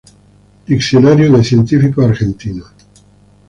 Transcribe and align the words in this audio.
Diccionario 0.65 1.31
de 1.31 1.43
científicos 1.43 2.03
argentinos 2.03 2.71
Dra. 2.73 2.85